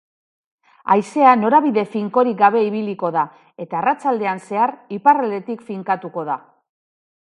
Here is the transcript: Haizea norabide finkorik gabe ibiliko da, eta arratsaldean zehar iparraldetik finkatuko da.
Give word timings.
Haizea 0.93 1.33
norabide 1.41 1.83
finkorik 1.91 2.39
gabe 2.41 2.65
ibiliko 2.69 3.13
da, 3.19 3.27
eta 3.67 3.81
arratsaldean 3.83 4.45
zehar 4.49 4.77
iparraldetik 5.01 5.67
finkatuko 5.71 6.31
da. 6.33 6.45